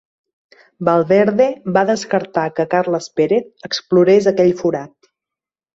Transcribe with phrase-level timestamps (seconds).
[0.87, 1.47] Valverde
[1.77, 5.13] va descartar que Carles Pérez explorés aquell forat.